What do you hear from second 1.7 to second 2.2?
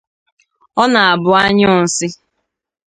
nsị